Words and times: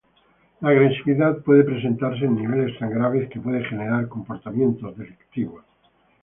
La 0.61 0.69
agresividad 0.69 1.43
puede 1.43 1.63
presentarse 1.63 2.25
en 2.25 2.33
niveles 2.33 2.75
tan 2.79 2.89
graves 2.89 3.29
que 3.29 3.39
puede 3.39 3.63
generar 3.65 4.07
comportamientos 4.07 4.97
delictivos. 4.97 5.63